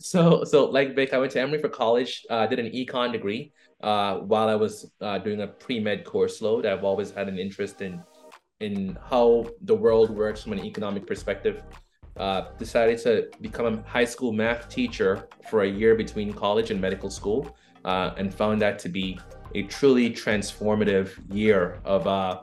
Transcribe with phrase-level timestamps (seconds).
[0.00, 2.24] so so like Vic, I went to Emory for college.
[2.30, 3.52] Uh, did an econ degree.
[3.82, 7.38] Uh, while I was uh, doing a pre med course load, I've always had an
[7.38, 8.02] interest in
[8.60, 11.62] in how the world works from an economic perspective.
[12.16, 16.80] Uh, decided to become a high school math teacher for a year between college and
[16.80, 19.18] medical school, uh, and found that to be
[19.54, 22.40] a truly transformative year of uh,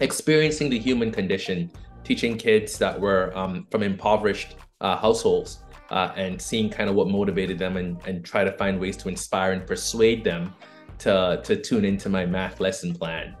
[0.00, 1.70] experiencing the human condition,
[2.04, 5.60] teaching kids that were um, from impoverished uh, households
[5.90, 9.08] uh, and seeing kind of what motivated them and, and try to find ways to
[9.08, 10.54] inspire and persuade them
[10.98, 13.36] to, to tune into my math lesson plan.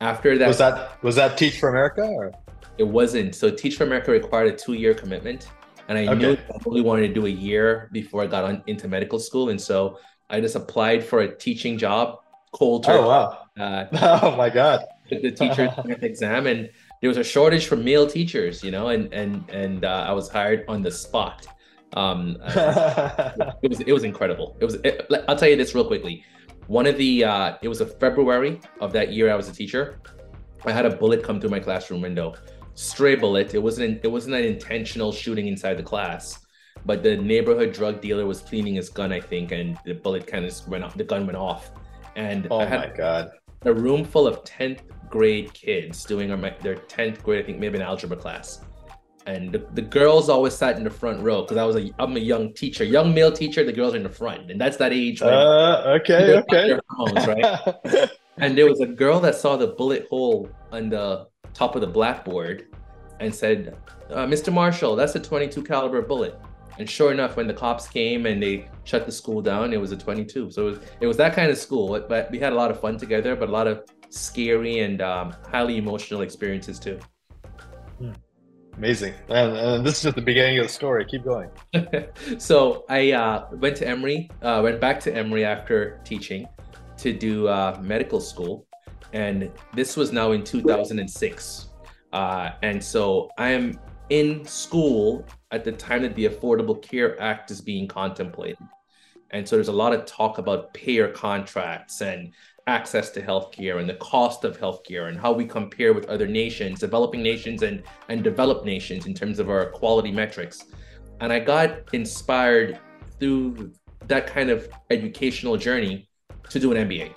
[0.00, 2.32] After that, was that was that Teach for America or?
[2.78, 3.34] It wasn't.
[3.34, 5.48] So Teach for America required a two-year commitment,
[5.88, 6.14] and I okay.
[6.14, 9.48] knew I only wanted to do a year before I got on, into medical school,
[9.48, 9.98] and so
[10.30, 12.20] I just applied for a teaching job
[12.52, 12.98] cold turkey.
[12.98, 13.38] Oh wow!
[13.58, 13.86] Uh,
[14.22, 14.84] oh my god!
[15.10, 16.70] The teacher exam, and
[17.00, 20.28] there was a shortage for male teachers, you know, and and and uh, I was
[20.28, 21.46] hired on the spot.
[21.94, 22.36] Um,
[23.62, 24.56] it was it was incredible.
[24.60, 24.74] It was.
[24.76, 26.24] It, I'll tell you this real quickly.
[26.66, 30.00] One of the uh, it was a February of that year I was a teacher.
[30.64, 32.34] I had a bullet come through my classroom window.
[32.74, 33.54] Stray bullet.
[33.54, 34.00] It wasn't.
[34.04, 36.46] It wasn't an intentional shooting inside the class
[36.84, 40.44] but the neighborhood drug dealer was cleaning his gun, I think, and the bullet kind
[40.44, 40.96] of went off.
[40.96, 41.70] The gun went off,
[42.16, 43.30] and oh my god,
[43.62, 46.28] a room full of tenth grade kids doing
[46.62, 48.60] their tenth grade, I think maybe an algebra class,
[49.28, 52.16] and the, the girls always sat in the front row because I was a I'm
[52.16, 53.62] a young teacher, young male teacher.
[53.62, 55.20] The girls are in the front, and that's that age.
[55.20, 56.78] Uh, okay, okay.
[56.96, 58.10] Phones, right?
[58.38, 61.86] and there was a girl that saw the bullet hole on the top of the
[61.86, 62.68] blackboard,
[63.20, 63.76] and said,
[64.10, 64.50] uh, "Mr.
[64.50, 66.40] Marshall, that's a 22 caliber bullet."
[66.78, 69.92] And sure enough, when the cops came and they shut the school down, it was
[69.92, 70.52] a 22.
[70.52, 72.00] So it was, it was that kind of school.
[72.08, 75.34] But we had a lot of fun together, but a lot of scary and um,
[75.50, 76.98] highly emotional experiences too.
[77.98, 78.12] Hmm.
[78.76, 79.14] Amazing.
[79.28, 81.04] And, and, this is just the beginning of the story.
[81.04, 81.50] Keep going.
[82.38, 86.46] so I uh, went to Emory, uh, went back to Emory after teaching
[86.98, 88.66] to do uh, medical school.
[89.12, 91.68] And this was now in 2006.
[92.12, 93.78] Uh, and so I am
[94.10, 98.58] in school at the time that the Affordable Care Act is being contemplated.
[99.30, 102.32] And so there's a lot of talk about payer contracts and
[102.68, 106.80] access to healthcare and the cost of healthcare and how we compare with other nations,
[106.80, 110.66] developing nations and, and developed nations in terms of our quality metrics.
[111.20, 112.78] And I got inspired
[113.18, 113.72] through
[114.06, 116.08] that kind of educational journey
[116.50, 117.14] to do an MBA.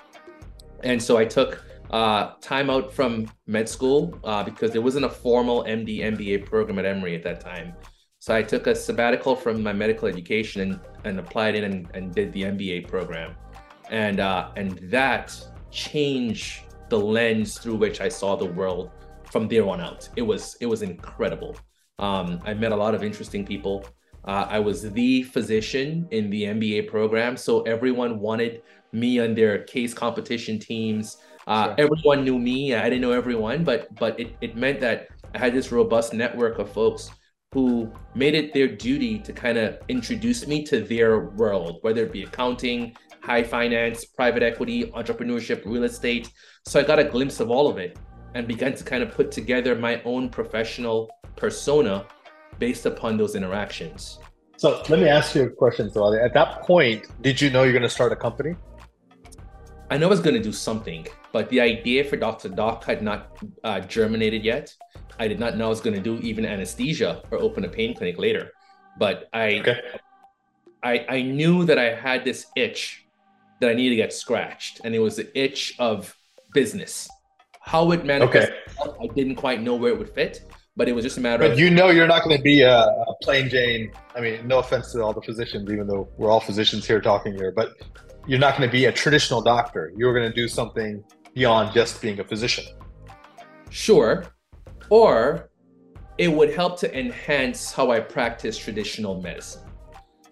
[0.83, 5.09] And so I took uh, time out from med school uh, because there wasn't a
[5.09, 7.73] formal MD MBA program at Emory at that time.
[8.19, 12.15] So I took a sabbatical from my medical education and, and applied in and, and
[12.15, 13.35] did the MBA program.
[13.91, 18.89] And, uh, and that changed the lens through which I saw the world
[19.25, 20.09] from there on out.
[20.15, 21.55] It was, it was incredible.
[21.99, 23.85] Um, I met a lot of interesting people.
[24.25, 27.37] Uh, I was the physician in the MBA program.
[27.37, 31.17] So everyone wanted me on their case competition teams.
[31.47, 31.75] Uh, sure.
[31.77, 32.75] Everyone knew me.
[32.75, 36.59] I didn't know everyone, but but it, it meant that I had this robust network
[36.59, 37.09] of folks
[37.53, 42.11] who made it their duty to kind of introduce me to their world, whether it
[42.11, 46.31] be accounting, high finance, private equity, entrepreneurship, real estate.
[46.65, 47.97] So I got a glimpse of all of it
[48.33, 52.05] and began to kind of put together my own professional persona
[52.59, 54.19] based upon those interactions.
[54.57, 57.73] So let me ask you a question, So At that point, did you know you're
[57.73, 58.55] going to start a company?
[59.89, 62.49] I know I was going to do something, but the idea for Dr.
[62.49, 64.73] Doc had not uh, germinated yet.
[65.19, 67.95] I did not know I was going to do even anesthesia or open a pain
[67.95, 68.51] clinic later.
[68.97, 69.81] But I, okay.
[70.83, 73.00] I, I knew that I had this itch
[73.61, 76.13] that I needed to get scratched, and it was the itch of
[76.53, 77.07] business.
[77.61, 78.97] How it manifested, okay.
[79.01, 81.51] I didn't quite know where it would fit, but it was just a matter but
[81.51, 81.59] of.
[81.59, 83.91] You know, you're not going to be a, a plain Jane.
[84.15, 87.33] I mean, no offense to all the physicians, even though we're all physicians here talking
[87.33, 87.73] here, but
[88.27, 89.93] you're not going to be a traditional doctor.
[89.95, 91.03] You're going to do something
[91.35, 92.65] beyond just being a physician.
[93.69, 94.25] Sure.
[94.89, 95.51] Or
[96.17, 99.70] it would help to enhance how I practice traditional medicine.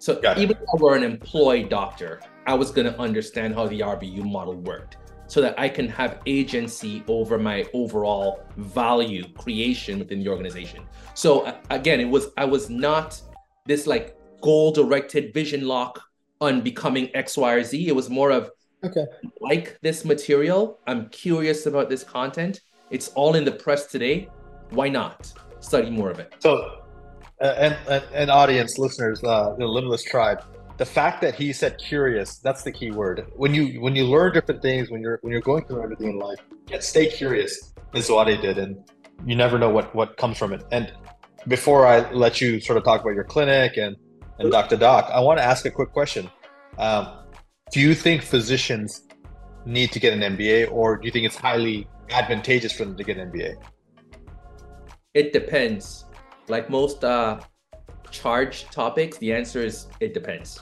[0.00, 3.80] So even if I were an employed doctor, I was going to understand how the
[3.80, 4.96] RVU model worked
[5.26, 10.84] so that I can have agency over my overall value creation within the organization.
[11.12, 13.20] So again, it was I was not
[13.66, 16.00] this like goal directed vision lock
[16.40, 17.86] on becoming X, Y, or Z.
[17.86, 18.50] It was more of
[18.82, 19.04] okay,
[19.42, 20.80] like this material.
[20.86, 22.62] I'm curious about this content.
[22.90, 24.30] It's all in the press today.
[24.70, 25.30] Why not
[25.60, 26.34] study more of it?
[26.38, 26.79] So,
[27.40, 30.42] and, and, and audience listeners, uh, the Limitless Tribe.
[30.76, 33.30] The fact that he said curious, that's the key word.
[33.36, 36.18] When you when you learn different things, when you're when you're going through everything in
[36.18, 38.78] life, get stay curious is what I did, and
[39.26, 40.64] you never know what what comes from it.
[40.72, 40.90] And
[41.48, 43.96] before I let you sort of talk about your clinic and
[44.40, 44.76] and Dr.
[44.76, 45.08] Doc.
[45.12, 46.28] I want to ask a quick question.
[46.78, 47.08] Um,
[47.70, 49.06] do you think physicians
[49.66, 53.04] need to get an MBA, or do you think it's highly advantageous for them to
[53.04, 53.54] get an MBA?
[55.14, 56.06] It depends.
[56.50, 57.38] Like most uh,
[58.10, 60.60] topics, the answer is it depends.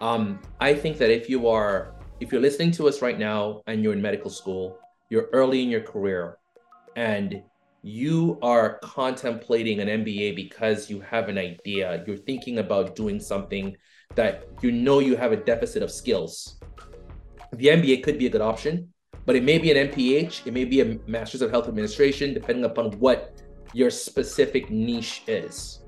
[0.00, 3.84] Um, I think that if you are, if you're listening to us right now and
[3.84, 4.78] you're in medical school,
[5.10, 6.38] you're early in your career,
[6.96, 7.42] and
[7.82, 13.76] you are contemplating an MBA because you have an idea, you're thinking about doing something
[14.14, 16.58] that you know you have a deficit of skills.
[17.52, 18.88] The MBA could be a good option,
[19.26, 22.64] but it may be an MPH, it may be a Master's of Health Administration, depending
[22.64, 23.41] upon what
[23.72, 25.80] your specific niche is.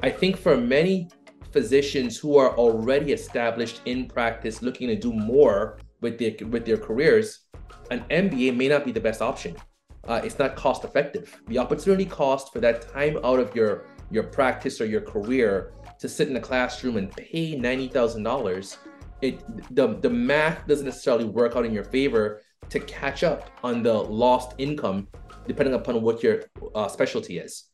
[0.00, 1.08] I think for many
[1.52, 6.76] physicians who are already established in practice looking to do more with their with their
[6.76, 7.40] careers,
[7.90, 9.56] an MBA may not be the best option.
[10.06, 11.40] Uh, it's not cost effective.
[11.46, 16.08] The opportunity cost for that time out of your your practice or your career to
[16.08, 18.78] sit in a classroom and pay ninety thousand dollars,
[19.22, 19.42] it
[19.74, 22.40] the the math doesn't necessarily work out in your favor
[22.70, 25.08] to catch up on the lost income,
[25.46, 26.44] depending upon what your
[26.74, 27.64] uh, specialty is.